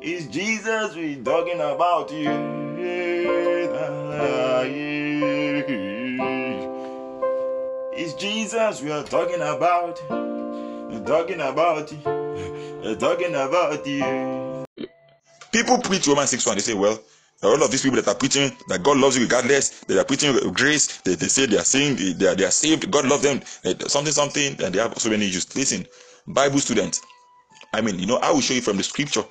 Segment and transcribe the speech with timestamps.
[0.00, 2.30] It's Jesus we talking about you.
[7.92, 10.00] It's Jesus we are talking about.
[10.08, 12.96] We're talking about you.
[13.00, 14.64] Talking about you.
[15.50, 16.54] People preach Romans 6 1.
[16.54, 16.96] They say, well,
[17.42, 20.32] all of these people that are preaching that God loves you regardless, they are preaching
[20.52, 23.40] grace, they, they say they are saying they are, they are saved, God loves them,
[23.64, 25.54] eh, something, something, and they have so many issues.
[25.56, 25.86] Listen,
[26.28, 27.00] Bible students,
[27.72, 29.24] I mean, you know, I will show you from the scripture.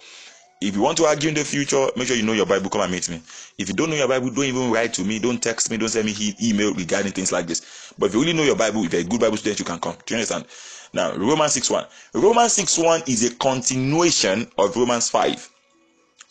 [0.60, 2.70] If you want to argue in the future, make sure you know your Bible.
[2.70, 3.22] Come and meet me.
[3.60, 5.20] If you don't know your Bible, don't even write to me.
[5.20, 5.78] Don't text me.
[5.78, 7.94] Don't send me email regarding things like this.
[8.00, 9.78] But if you really know your Bible, if you're a good Bible student, you can
[9.78, 9.96] come.
[10.06, 10.46] Do you understand?
[10.94, 11.86] Now, Romans 6 1.
[12.16, 15.50] Romans 6 1 is a continuation of Romans 5.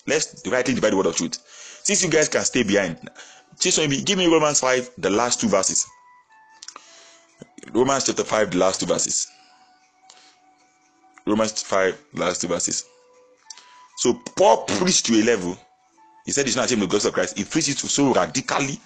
[0.09, 1.38] Let's rightly divide the word of truth.
[1.85, 2.99] Since you guys can stay behind,
[3.61, 5.87] give me Romans 5, the last two verses.
[7.73, 9.29] Romans chapter 5, the last two verses.
[11.27, 12.85] Romans 5, last two verses.
[13.97, 15.57] So Paul preached to a level.
[16.27, 17.37] He said he's not ashamed of the gospel of Christ.
[17.37, 18.79] He preached it so radically,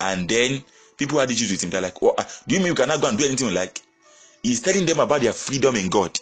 [0.00, 0.62] and then
[0.98, 1.70] people had issues with him.
[1.70, 2.14] They're like, "Oh,
[2.46, 3.80] do you mean you cannot go and do anything like?"
[4.42, 6.18] He's telling them about their freedom in God,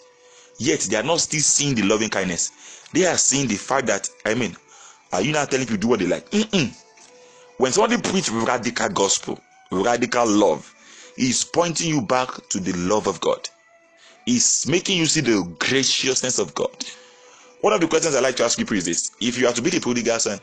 [0.57, 2.51] yet they are not still seeing the loving kindness.
[2.93, 4.55] They are seeing the fact that I mean,
[5.11, 6.29] are you not telling people do what they like?
[6.31, 6.73] Mm-mm.
[7.57, 10.73] When somebody preach radical gospel, radical love,
[11.17, 13.49] he's pointing you back to the love of God.
[14.25, 16.85] He's making you see the graciousness of God
[17.63, 19.61] one of the questions I like to ask people is this: If you are to
[19.61, 20.37] be the prodigal son,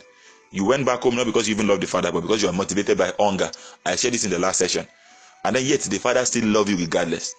[0.53, 2.53] you went back home not because you even love the father, but because you are
[2.53, 3.51] motivated by hunger.
[3.85, 4.87] I shared this in the last session,
[5.45, 7.35] and then yet the father still love you regardless.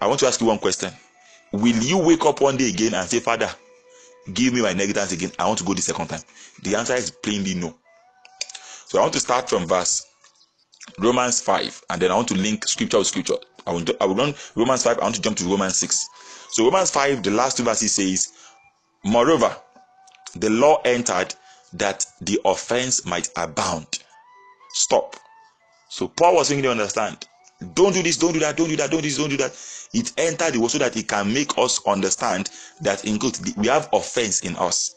[0.00, 0.90] I want to ask you one question:
[1.52, 3.48] Will you wake up one day again and say, Father,
[4.34, 5.30] give me my negatives again?
[5.38, 6.22] I want to go the second time.
[6.64, 7.76] The answer is plainly no.
[8.86, 10.04] So I want to start from verse
[10.98, 13.36] Romans 5, and then I want to link scripture with scripture.
[13.64, 16.08] I will, I will run Romans 5, I want to jump to Romans 6.
[16.50, 18.32] So Romans 5, the last two verses says,
[19.08, 19.56] Moreover,
[20.36, 21.34] the law entered
[21.72, 24.00] that the offense might abound.
[24.74, 25.16] Stop.
[25.88, 27.26] So Paul was making you understand.
[27.72, 29.56] Don't do this, don't do that, don't do that, don't do this, don't do that.
[29.94, 32.50] It entered the world so that it can make us understand
[32.82, 34.94] that in quote we have offense in us.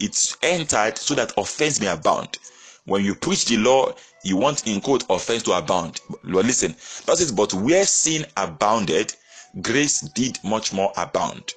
[0.00, 2.38] It's entered so that offense may abound.
[2.84, 6.00] When you preach the law, you want in quote offense to abound.
[6.24, 6.74] Lord, listen,
[7.06, 9.14] that is but where sin abounded,
[9.62, 11.54] grace did much more abound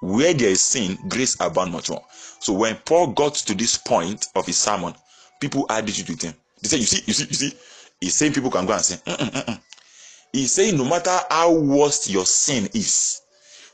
[0.00, 2.04] where there is sin, grace abound much more.
[2.40, 4.94] So when Paul got to this point of his sermon,
[5.40, 6.34] people issues with him.
[6.62, 7.56] They said, "You see, you see, you see."
[8.00, 8.98] He's saying people can go and sin.
[9.06, 9.60] Mm-mm, mm-mm.
[10.32, 13.20] He's saying no matter how worst your sin is,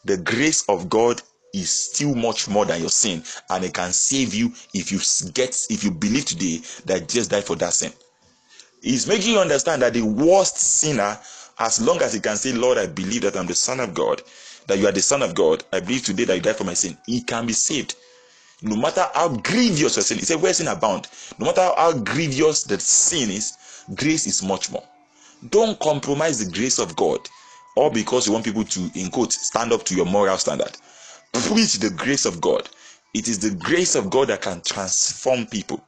[0.04, 1.22] the grace of God
[1.52, 4.98] is still much more than your sin, and it can save you if you
[5.32, 7.92] get if you believe today that Jesus died for that sin.
[8.82, 11.18] He's making you understand that the worst sinner,
[11.58, 14.22] as long as he can say, Lord, I believe that I'm the Son of God,
[14.66, 16.74] that you are the Son of God, I believe today that you died for my
[16.74, 17.96] sin, he can be saved.
[18.62, 22.80] No matter how grievous your sin, said, where sin abound, no matter how grievous the
[22.80, 23.56] sin is,
[23.94, 24.82] grace is much more.
[25.50, 27.28] Don't compromise the grace of God,
[27.76, 30.76] or because you want people to, in quote, stand up to your moral standard.
[31.32, 32.68] Preach the grace of God.
[33.14, 35.84] It is the grace of God that can transform people.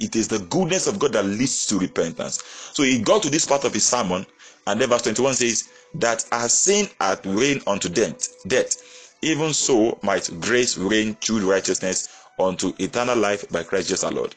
[0.00, 2.42] It is the goodness of God that leads to repentance.
[2.74, 4.26] So he got to this part of his sermon,
[4.66, 9.98] and then verse 21 says, that as sin hath reigned unto death, death, even so
[10.02, 14.34] might grace reign through righteousness unto eternal life by Christ Jesus our Lord.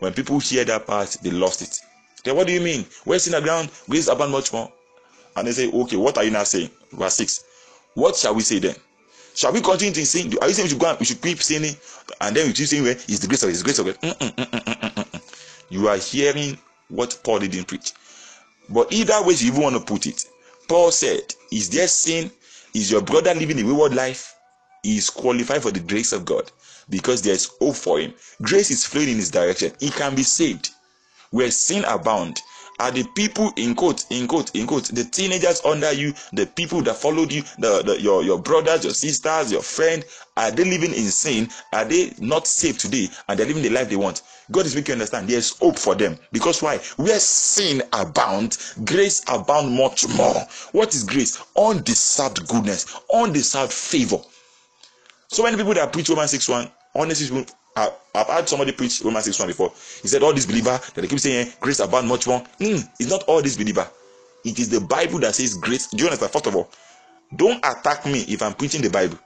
[0.00, 1.80] When people hear that part, they lost it.
[2.24, 2.84] Then what do you mean?
[3.04, 4.70] Where sin ground, grace abound much more.
[5.36, 6.70] And they say, okay, what are you now saying?
[6.92, 7.44] Verse 6.
[7.94, 8.76] What shall we say then?
[9.34, 10.32] Shall we continue to sin?
[10.40, 11.76] Are you saying we should go and we should keep sinning?
[12.20, 13.52] And then we keep saying where is the grace of it?
[13.52, 14.00] Is the grace of it?
[14.00, 15.20] Mm, mm, mm,
[15.70, 16.58] you are hearing
[16.88, 17.92] what Paul didn't preach.
[18.68, 20.24] But either way you even want to put it,
[20.68, 22.30] Paul said, Is there sin?
[22.74, 24.34] Is your brother living a wayward life?
[24.82, 26.50] He is qualified for the grace of God
[26.88, 28.14] because there is hope for him.
[28.42, 29.72] Grace is flowing in his direction.
[29.80, 30.70] He can be saved.
[31.30, 32.40] Where sin abound,
[32.80, 36.80] are the people in quote in quote in quote the teenagers under you the people
[36.82, 40.04] that followed you the, the your your brothers your sisters your friend
[40.36, 43.88] are they living in sin are they not safe today and they're living the life
[43.88, 47.82] they want god is making you understand there's hope for them because why where sin
[47.92, 50.34] abound grace abound much more
[50.72, 54.18] what is grace undeserved goodness undeserved favor
[55.28, 57.46] so many people that preach romans 6 1 honestly
[57.76, 59.72] I, have had somebody preach Romans 6 1 before.
[60.02, 62.40] He said, All these believer that they keep saying grace abound much more.
[62.58, 63.88] Mm, it's not all these believer.
[64.44, 65.86] It is the Bible that says grace.
[65.88, 66.32] Do you understand?
[66.32, 66.70] First of all,
[67.36, 69.18] don't attack me if I'm preaching the Bible.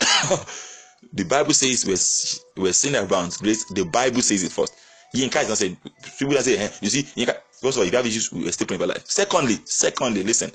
[1.12, 3.64] the Bible says we're, we're sin abounds grace.
[3.64, 4.74] The Bible says it first.
[5.14, 5.76] Yinka is not saying
[6.18, 8.30] people that say, hey, eh, you see, Yinka, first of all, if you have issues,
[8.32, 9.04] we're still praying for life.
[9.06, 10.50] Secondly, secondly, listen.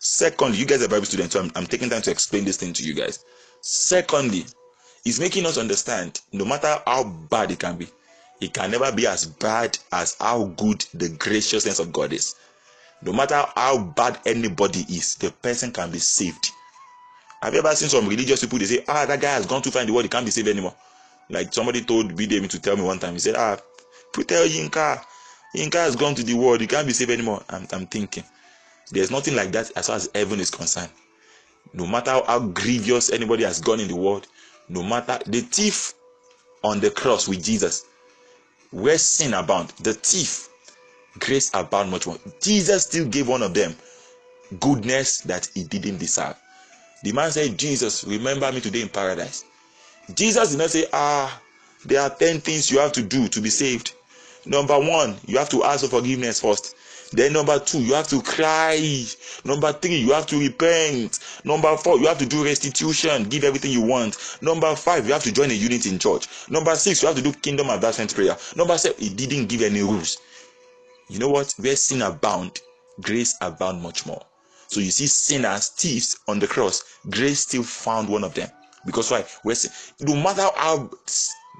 [0.00, 2.72] Secondly, you guys are Bible students, so I'm, I'm taking time to explain this thing
[2.74, 3.24] to you guys.
[3.60, 4.44] Secondly,
[5.04, 7.88] He's making us understand no matter how bad it can be,
[8.40, 12.34] it can never be as bad as how good the graciousness of God is.
[13.00, 16.50] No matter how bad anybody is, the person can be saved.
[17.42, 18.58] Have you ever seen some religious people?
[18.58, 20.30] They say, Ah, that guy has gone too far in the world, he can't be
[20.30, 20.74] saved anymore.
[21.30, 23.56] Like somebody told BDM to tell me one time, he said, Ah,
[24.12, 25.02] tell Yinka,
[25.54, 27.42] Yinka has gone to the world, he can't be saved anymore.
[27.48, 28.24] I'm, I'm thinking,
[28.90, 30.90] there's nothing like that as far as heaven is concerned.
[31.72, 34.26] No matter how, how grievous anybody has gone in the world,
[34.68, 35.94] no matter the thief
[36.64, 37.84] on the cross with Jesus,
[38.70, 40.48] where sin abound, the thief,
[41.18, 42.16] grace abound much more.
[42.40, 43.74] Jesus still gave one of them
[44.60, 46.36] goodness that he didn't deserve.
[47.02, 49.44] The man said, Jesus, remember me today in paradise.
[50.14, 51.40] Jesus did not say, Ah,
[51.84, 53.92] there are 10 things you have to do to be saved.
[54.46, 56.74] Number one, you have to ask for forgiveness first.
[57.12, 59.04] Then number two, you have to cry.
[59.44, 61.18] Number three, you have to repent.
[61.44, 64.16] Number four, you have to do restitution, give everything you want.
[64.42, 66.28] Number five, you have to join a unit in church.
[66.50, 68.36] Number six, you have to do kingdom advancement prayer.
[68.56, 70.18] Number seven, he didn't give any rules.
[71.08, 71.54] You know what?
[71.58, 72.60] Where sin abound,
[73.00, 74.22] grace abound much more.
[74.68, 78.48] So you see sinners, thieves on the cross, grace still found one of them.
[78.86, 79.24] Because why?
[79.42, 79.56] Where
[80.00, 80.90] no matter how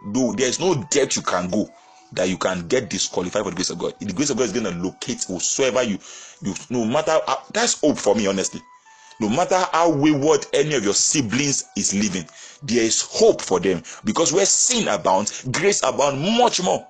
[0.04, 1.68] no, there's no depth you can go
[2.12, 3.94] that you can get disqualified for the grace of God.
[4.00, 5.98] The grace of God is going to locate whosoever you,
[6.42, 8.62] you no matter how, that's hope for me, honestly.
[9.20, 12.24] No matter how wayward any of your siblings is living,
[12.62, 16.86] there is hope for them because where sin abounds, grace abounds much more.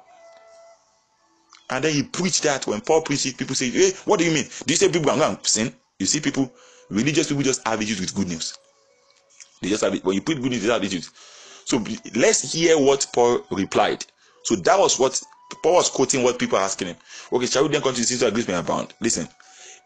[1.71, 4.33] And then he preached that when Paul preached it, people say, Hey, what do you
[4.33, 4.45] mean?
[4.67, 5.75] Do you say people are going to sin?
[5.99, 6.53] You see, people,
[6.91, 8.57] religious people just have issues with good news.
[9.61, 10.05] They just have it.
[10.05, 11.11] When you put good news, they have issues.
[11.65, 11.85] So
[12.15, 14.05] let's hear what Paul replied.
[14.45, 15.21] So that was what
[15.63, 16.97] Paul was quoting what people are asking him.
[17.33, 18.95] Okay, shall we then continue to see grace may abound?
[19.01, 19.29] Listen,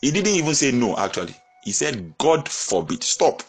[0.00, 1.34] he didn't even say no, actually.
[1.64, 3.02] He said, God forbid.
[3.02, 3.42] Stop.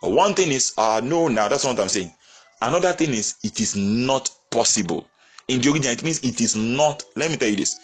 [0.00, 2.12] One thing is, uh, no, now that's what I'm saying.
[2.60, 5.06] Another thing is, it is not possible.
[5.48, 7.04] In the original, it means it is not.
[7.16, 7.76] Let me tell you this.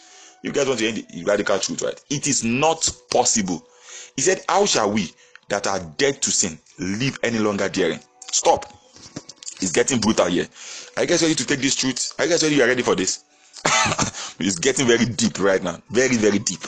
[0.43, 2.01] You guys want to hear the radical truth, right?
[2.11, 3.67] It is not possible.
[4.17, 5.13] He said, How shall we
[5.49, 8.01] that are dead to sin live any longer daring?
[8.31, 8.67] Stop.
[9.61, 10.47] It's getting brutal here.
[10.97, 12.13] I guess ready to take this truth.
[12.19, 13.25] I guess ready you are ready for this.
[14.39, 15.81] it's getting very deep right now.
[15.91, 16.61] Very, very deep.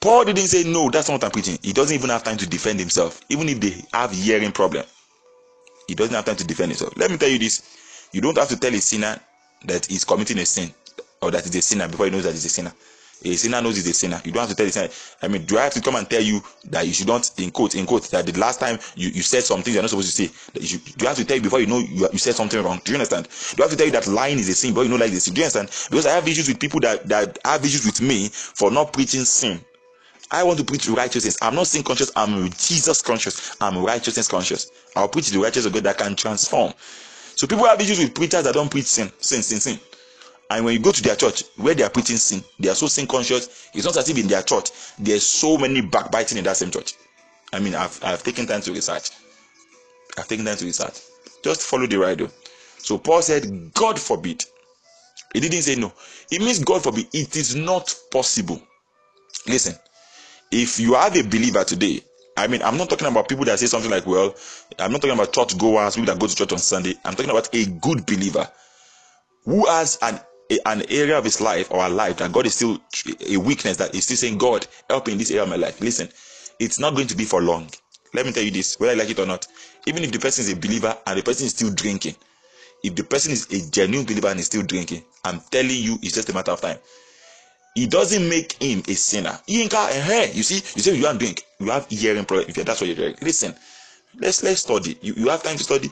[0.00, 1.58] Paul didn't say no, that's not what I'm preaching.
[1.62, 4.84] He doesn't even have time to defend himself, even if they have hearing problem.
[5.88, 6.92] He doesn't have time to defend himself.
[6.96, 9.18] Let me tell you this: you don't have to tell a sinner
[9.64, 10.72] that he's committing a sin
[11.22, 12.72] or that he's a sinner before he knows that he's a sinner.
[13.24, 14.20] A sinner knows he's a sinner.
[14.24, 14.88] You don't have to tell the sinner.
[15.22, 17.50] I mean, do I have to come and tell you that you should not, in
[17.50, 20.28] quote, in quote, that the last time you, you said something you're not supposed to
[20.28, 22.34] say, that you should, do have to tell you before you know you, you said
[22.34, 22.80] something wrong?
[22.84, 23.28] Do you understand?
[23.56, 25.10] Do I have to tell you that lying is a sin, but you know like
[25.10, 25.24] this?
[25.24, 25.68] Do you understand?
[25.90, 29.24] Because I have issues with people that, that have issues with me for not preaching
[29.24, 29.60] sin.
[30.30, 31.36] I want to preach righteousness.
[31.40, 33.56] I'm not sin conscious, I'm Jesus conscious.
[33.60, 34.70] I'm righteousness conscious.
[34.96, 36.72] I'll preach the righteousness of God that can transform.
[37.36, 39.80] So people have issues with preachers that don't preach sin, sin, sin, sin.
[40.54, 42.86] And when you go to their church where they are preaching sin, they are so
[42.86, 43.68] sin conscious.
[43.74, 44.70] It's not as if in their church
[45.00, 46.94] there's so many backbiting in that same church.
[47.52, 49.10] I mean, I've, I've taken time to research.
[50.16, 51.00] I've taken time to research.
[51.42, 52.20] Just follow the right
[52.78, 54.44] So Paul said, God forbid.
[55.32, 55.92] He didn't say no.
[56.30, 57.08] It means God forbid.
[57.12, 58.62] It is not possible.
[59.48, 59.74] Listen,
[60.52, 62.00] if you are a believer today,
[62.36, 64.36] I mean, I'm not talking about people that say something like, well,
[64.78, 66.94] I'm not talking about church goers, people that go to church on Sunday.
[67.04, 68.48] I'm talking about a good believer
[69.44, 70.20] who has an
[70.66, 72.78] an area of his life or our life that God is still
[73.28, 75.80] a weakness that is still saying, God, help me in this area of my life.
[75.80, 76.08] Listen,
[76.58, 77.70] it's not going to be for long.
[78.12, 79.46] Let me tell you this, whether I like it or not.
[79.86, 82.14] Even if the person is a believer and the person is still drinking,
[82.82, 86.14] if the person is a genuine believer and is still drinking, I'm telling you, it's
[86.14, 86.78] just a matter of time.
[87.76, 89.36] It doesn't make him a sinner.
[89.46, 90.28] He ain't got a hair.
[90.32, 92.48] You see, you say you are drink, you have hearing problem.
[92.48, 93.54] If that's what you're doing, listen.
[94.16, 94.96] Let's let's study.
[95.02, 95.90] You, you have time to study.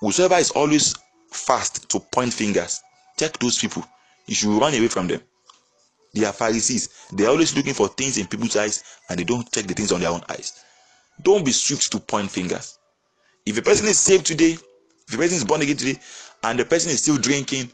[0.00, 0.94] Whosoever is always
[1.32, 2.80] fast to point fingers
[3.18, 3.84] check those people.
[4.26, 5.20] You should run away from them.
[6.14, 6.88] They are pharisees.
[7.12, 9.92] They are always looking for things in people's eyes and they don't check the things
[9.92, 10.64] on their own eyes.
[11.22, 12.78] Don't be swift to point fingers.
[13.44, 14.56] If a person is saved today
[15.08, 15.98] if a person is born again today
[16.44, 17.70] and the person is still drinking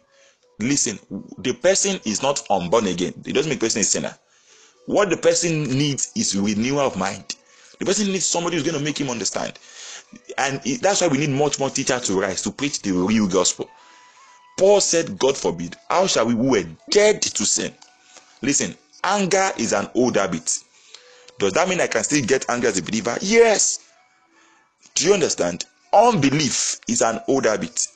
[0.60, 0.98] listen
[1.38, 3.14] the person is not unborn again.
[3.26, 4.16] It doesn't make the person a sinner.
[4.86, 7.36] What the person needs is renewal of mind.
[7.78, 9.58] The person needs somebody who's going to make him understand.
[10.38, 13.68] And that's why we need much more teachers to rise to preach the real gospel
[14.56, 17.72] Paul said, God forbid, how shall we who were dead to sin?
[18.42, 20.58] Listen, anger is an old habit.
[21.38, 23.16] Does that mean I can still get angry as a believer?
[23.20, 23.80] Yes.
[24.94, 25.64] Do you understand?
[25.92, 27.86] Unbelief is an old habit.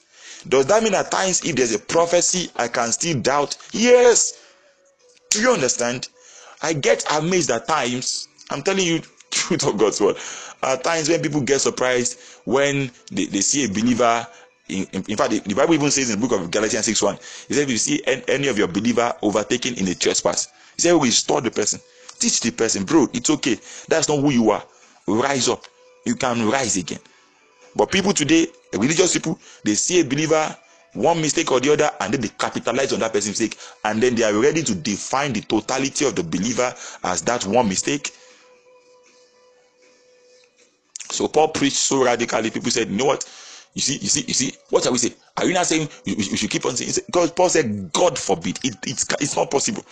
[0.49, 3.57] Does that mean at times if there's a prophecy I can still doubt?
[3.73, 4.41] Yes.
[5.31, 6.09] Do you understand?
[6.63, 8.29] I get amazed at times.
[8.51, 10.17] I'm telling you, truth of God's word.
[10.63, 14.27] At times when people get surprised when they, they see a believer
[14.69, 17.03] in, in, in, fact, the, the, Bible even says in the book of Galatians 6
[17.03, 20.83] 1, it says, if you see any of your believer overtaken in a trespass, he
[20.83, 21.81] said, restore the person.
[22.19, 23.57] Teach the person, bro, it's okay.
[23.89, 24.63] That's not who you are.
[25.07, 25.65] Rise up.
[26.05, 26.99] You can rise again.
[27.77, 30.57] But people today, religious people, they see a believer
[30.95, 34.15] one mistake or the other and then they capitalize on that person's mistake and then
[34.15, 38.13] they are ready to define the totality of the believer as that one mistake
[41.11, 43.25] so paul preached so radically people said you know what
[43.79, 46.17] you see you see you see what are we saying are you not saying you,
[46.17, 48.59] you should keep on saying because paul said god forbid.
[48.65, 49.85] It, it's, it's not possible.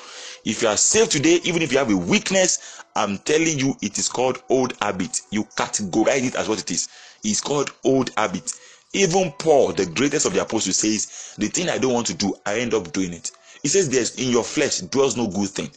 [0.44, 3.96] If you are saved today even if you have a weakness i'm telling you it
[3.96, 5.20] is called old habit.
[5.30, 6.88] You categorize it as what it is.
[7.22, 8.52] It's called old habit.
[8.92, 12.34] Even Paul, the greatest of the apostles, says, The thing I don't want to do,
[12.44, 13.30] I end up doing it.
[13.62, 15.70] He says, There's in your flesh dwells no good thing.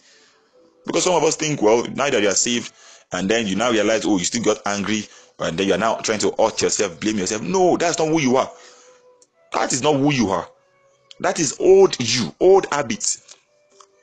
[0.85, 2.71] Because some of us think, well, now that you are saved,
[3.11, 5.07] and then you now realize, oh, you still got angry,
[5.39, 7.41] and then you are now trying to hurt yourself, blame yourself.
[7.41, 8.51] No, that's not who you are.
[9.53, 10.47] That is not who you are.
[11.19, 13.35] That is old you, old habits.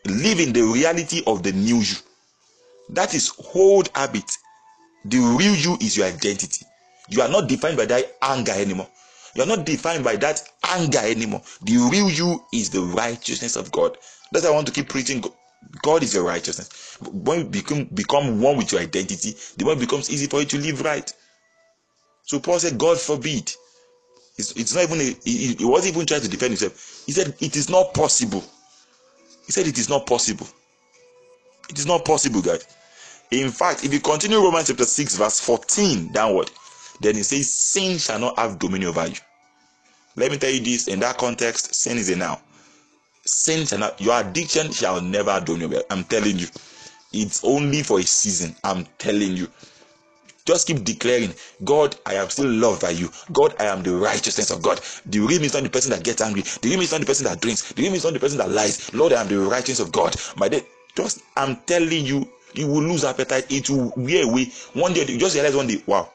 [0.06, 1.96] Live in the reality of the new you.
[2.90, 4.36] That is old habit.
[5.06, 6.64] The real you is your identity.
[7.08, 8.88] You are not defined by that anger anymore.
[9.34, 11.42] You're not defined by that anger anymore.
[11.62, 13.98] The real you is the righteousness of God.
[14.32, 15.22] That's why I want to keep preaching.
[15.82, 16.98] God is your righteousness.
[17.00, 20.58] When you become become one with your identity, the it becomes easy for you to
[20.58, 21.12] live right.
[22.26, 23.52] So Paul said, God forbid.
[24.36, 27.04] It's, it's not even a, he, he wasn't even trying to defend himself.
[27.06, 28.44] He said, It is not possible.
[29.46, 30.46] He said, It is not possible.
[31.70, 32.66] It is not possible, guys.
[33.30, 36.50] In fact, if you continue Romans chapter 6, verse 14 downward,
[37.00, 39.16] then he says, Sin shall not have dominion over you.
[40.16, 42.40] Let me tell you this in that context, sin is a now.
[43.24, 45.82] Sin shall not, your addiction shall never do you.
[45.90, 46.46] I'm telling you.
[47.12, 48.54] It's only for a season.
[48.64, 49.48] I'm telling you.
[50.46, 51.34] Just keep declaring,
[51.64, 53.10] God, I am still loved by you.
[53.32, 54.80] God, I am the righteousness of God.
[55.06, 56.42] The real me is not the person that gets angry.
[56.42, 57.72] The real me is not the person that drinks.
[57.72, 58.94] The real me is not the person that lies.
[58.94, 60.14] Lord, I am the righteousness of God.
[60.36, 60.62] My day,
[60.96, 63.50] just I'm telling you, you will lose appetite.
[63.50, 64.52] It will wear away.
[64.74, 66.10] One day, you just realize one day, wow,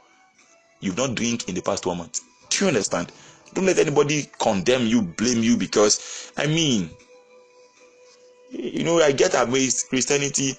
[0.79, 2.21] you've not drink in the past one month.
[2.50, 3.11] Do you understand?
[3.53, 6.89] Don't let anybody condemn you, blame you because I mean,
[8.50, 10.57] you know, I get amazed Christianity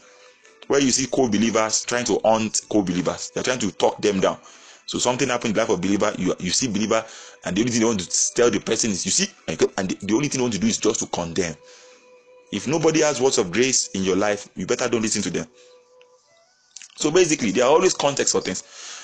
[0.73, 3.31] where you see co-believers trying to hunt co-believers.
[3.35, 4.39] They're trying to talk them down.
[4.87, 7.05] So something happened in the life of believer, you you see believer,
[7.45, 9.99] and the only thing they want to tell the person is you see, and the,
[10.01, 11.55] the only thing they want to do is just to condemn.
[12.53, 15.47] If nobody has words of grace in your life, you better don't listen to them.
[16.97, 18.63] So basically, there are always contexts for things.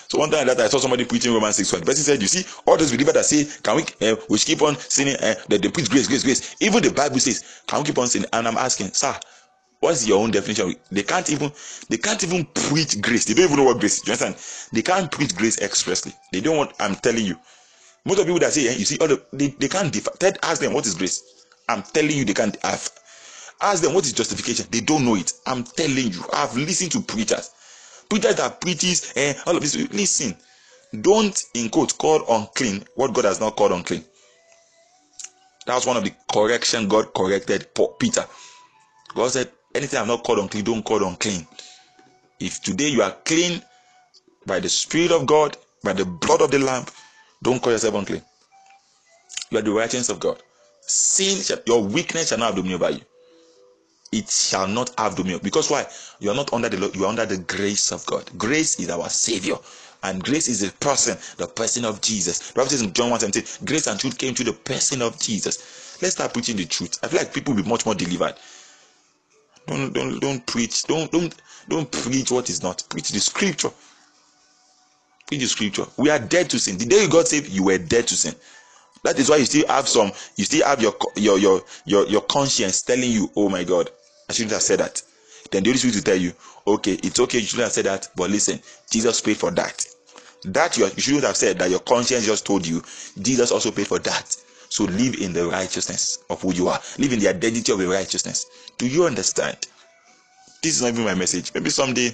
[0.09, 1.81] So one time that I saw somebody preaching Romans 6 1.
[1.81, 4.63] The person said, You see, all those believers that say, Can we uh, we keep
[4.63, 5.17] on sinning?
[5.17, 6.57] Uh, that they preach grace, grace, grace.
[6.61, 8.29] Even the Bible says, Can we keep on sinning?
[8.33, 9.15] And I'm asking, Sir,
[9.81, 10.75] what's your own definition?
[10.91, 11.53] They can't even
[11.89, 13.25] they can't even preach grace.
[13.25, 14.07] They don't even know what grace is.
[14.07, 14.71] You understand?
[14.73, 16.13] They can't preach grace expressly.
[16.33, 17.37] They don't want, I'm telling you.
[18.05, 19.93] Most of people that say, eh, you see, all the, they, they can't.
[20.19, 21.45] Ted ask them what is grace.
[21.69, 22.91] I'm telling you, they can't have.
[23.61, 24.67] Ask them what is justification.
[24.71, 25.33] They don't know it.
[25.47, 26.25] I'm telling you.
[26.33, 27.51] I've listened to preachers
[28.09, 30.35] preachers that preaches and eh, all of this listen
[31.03, 34.05] don't in quote call unclean what god has not called unclean
[35.67, 37.67] that was one of the correction god corrected
[37.99, 38.25] peter
[39.15, 41.47] god said anything i've not called unclean don't call unclean
[42.41, 43.63] if today you are clean
[44.47, 46.85] by the spirit of god by the blood of the lamb
[47.43, 48.23] don't call yourself unclean
[49.51, 50.43] you are the righteousness of god
[50.81, 53.01] sin shall, your weakness shall not have dominion over you
[54.13, 55.41] it shall not have dominion.
[55.43, 55.87] Because why?
[56.21, 58.31] You are not under the law, you are under the grace of God.
[58.39, 59.57] Grace is our savior.
[60.03, 62.39] And grace is the person, the person of Jesus.
[62.39, 65.19] The Bible says in John 1 17, grace and truth came to the person of
[65.19, 65.99] Jesus.
[66.01, 66.99] Let's start preaching the truth.
[67.03, 68.35] I feel like people will be much more delivered.
[69.69, 70.85] Don't don't don't preach.
[70.85, 71.35] Don't don't
[71.69, 72.83] don't preach what is not.
[72.89, 73.71] Preach the scripture.
[75.27, 75.85] Preach the scripture.
[75.99, 76.79] We are dead to sin.
[76.79, 78.35] The day you got saved, you were dead to sin.
[79.05, 82.21] That is why you still have some, you still have your your your your, your
[82.23, 83.91] conscience telling you, oh my God,
[84.29, 85.03] I shouldn't have said that.
[85.51, 86.33] Then the Holy Spirit will tell you,
[86.67, 88.61] okay, it's okay, you shouldn't have said that, but listen,
[88.91, 89.87] Jesus paid for that.
[90.45, 92.83] That you, you shouldn't have said that your conscience just told you,
[93.21, 94.37] Jesus also paid for that.
[94.69, 96.81] So live in the righteousness of who you are.
[96.99, 98.47] Live in the identity of the righteousness.
[98.77, 99.57] Do you understand?
[100.63, 101.53] This is not even my message.
[101.55, 102.07] Maybe someday,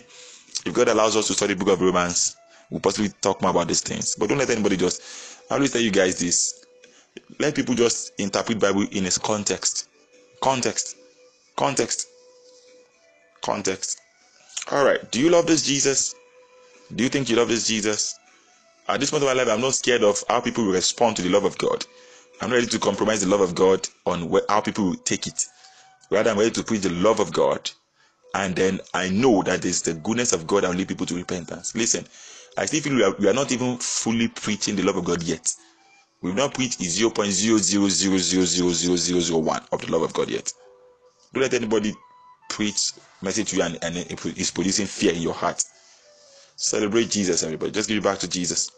[0.64, 2.36] if God allows us to study the book of Romans,
[2.70, 4.14] we'll possibly talk more about these things.
[4.16, 5.02] But don't let anybody just
[5.50, 6.64] I always tell you guys this.
[7.38, 9.88] Let people just interpret Bible in its context.
[10.40, 10.96] Context.
[11.56, 12.08] Context.
[13.42, 14.00] Context.
[14.70, 15.10] All right.
[15.10, 16.14] Do you love this Jesus?
[16.94, 18.18] Do you think you love this Jesus?
[18.88, 21.22] At this point of my life, I'm not scared of how people will respond to
[21.22, 21.84] the love of God.
[22.40, 25.46] I'm not ready to compromise the love of God on how people will take it.
[26.10, 27.70] Rather, I'm ready to preach the love of God
[28.34, 31.14] and then I know that it's the goodness of God that will lead people to
[31.14, 31.74] repentance.
[31.76, 32.04] Listen,
[32.58, 35.22] I still feel we are, we are not even fully preaching the love of God
[35.22, 35.54] yet.
[36.20, 40.52] We've not preached 0.000000001 of the love of God yet.
[41.32, 41.94] Don't let anybody
[42.48, 45.62] preach message to you and, and it's producing fear in your heart.
[46.56, 47.72] Celebrate Jesus, everybody.
[47.72, 48.70] Just give it back to Jesus.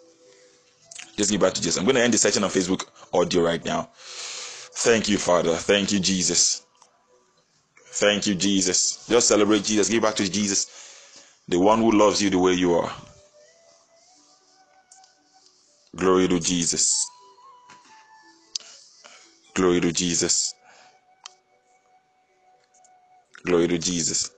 [1.17, 1.79] Just give back to Jesus.
[1.79, 3.89] I'm going to end the session on Facebook audio right now.
[3.95, 5.55] Thank you, Father.
[5.55, 6.67] Thank you, Jesus.
[7.77, 9.07] Thank you, Jesus.
[9.09, 9.89] Just celebrate Jesus.
[9.89, 12.93] Give back to Jesus, the one who loves you the way you are.
[15.97, 17.07] Glory to Jesus.
[19.55, 20.53] Glory to Jesus.
[23.47, 24.31] Glory to Jesus.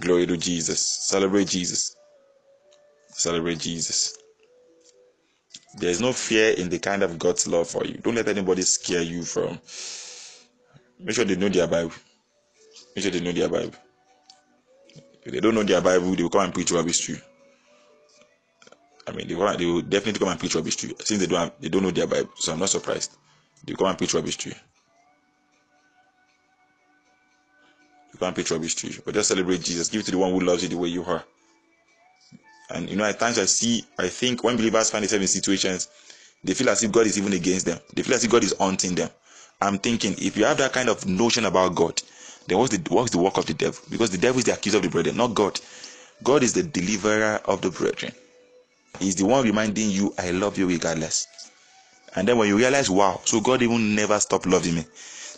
[0.00, 0.80] Glory to Jesus.
[0.80, 1.97] Celebrate Jesus.
[3.18, 4.16] Celebrate Jesus.
[5.76, 7.94] There's no fear in the kind of God's love for you.
[7.94, 9.58] Don't let anybody scare you from.
[11.00, 11.92] Make sure they know their Bible.
[12.94, 13.74] Make sure they know their Bible.
[15.24, 17.18] If they don't know their Bible, they will come and preach rubbish to you.
[19.08, 21.26] I mean, they will, they will definitely come and preach rubbish to you since they
[21.26, 22.30] don't have, they don't know their Bible.
[22.36, 23.16] So I'm not surprised.
[23.64, 24.54] They will come and preach rubbish to you.
[28.12, 29.02] They come and preach rubbish to you.
[29.04, 29.88] But just celebrate Jesus.
[29.88, 31.24] Give it to the one who loves you the way you are.
[32.70, 35.88] And you know, at times I see, I think when believers find themselves in situations,
[36.44, 37.78] they feel as if God is even against them.
[37.94, 39.10] They feel as if God is haunting them.
[39.60, 42.00] I'm thinking, if you have that kind of notion about God,
[42.46, 43.80] then what's the what's the work of the devil?
[43.90, 45.60] Because the devil is the accuser of the brethren, not God.
[46.22, 48.12] God is the deliverer of the brethren.
[48.98, 51.26] He's the one reminding you, I love you regardless.
[52.16, 54.84] And then when you realize, wow, so God even never stopped loving me,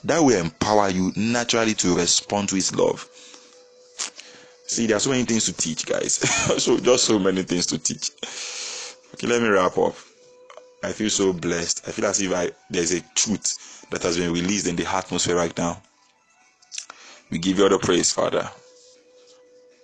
[0.05, 3.07] that will empower you naturally to respond to his love.
[4.71, 6.15] See, there are so many things to teach, guys.
[6.63, 8.13] so just so many things to teach.
[9.15, 9.97] Okay, let me wrap up.
[10.85, 11.89] I feel so blessed.
[11.89, 15.35] I feel as if I there's a truth that has been released in the atmosphere
[15.35, 15.83] right now.
[17.31, 18.49] We give you all the praise, Father.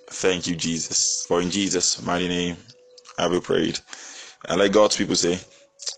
[0.09, 1.27] Thank you, Jesus.
[1.27, 2.57] For in Jesus' mighty name,
[3.19, 3.81] I will pray it.
[4.49, 5.41] And let God's people say,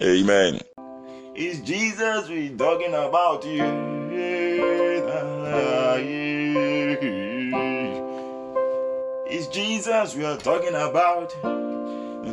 [0.02, 0.62] Amen.
[1.34, 3.97] It's Jesus we talking about you.
[9.58, 11.34] Jesus we are talking about.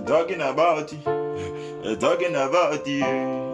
[0.05, 0.93] Talking about.
[1.99, 3.44] Talking about you.